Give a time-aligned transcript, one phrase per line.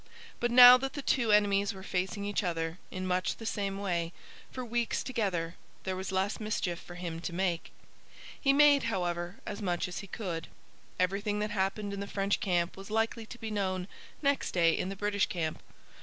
[0.39, 4.13] But now that the two enemies were facing each other, in much the same way,
[4.49, 7.71] for weeks together, there was less mischief for him to make.
[8.41, 10.47] He made, however, as much as he could.
[10.99, 13.87] Everything that happened in the French camp was likely to be known
[14.23, 15.61] next day in the British camp.